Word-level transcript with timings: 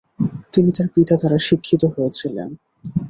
তিনি 0.53 0.69
তার 0.73 0.87
পিতা 0.93 1.15
দ্বারা 1.17 1.37
শিক্ষিত 1.47 1.83
হয়েছিলেন। 1.93 2.49